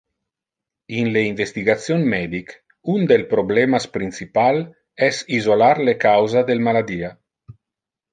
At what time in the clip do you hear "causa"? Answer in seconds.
6.07-6.43